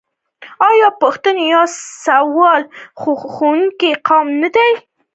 [0.69, 1.63] آیا پښتون یو
[2.03, 2.67] سوله
[2.99, 4.71] خوښوونکی قوم نه دی؟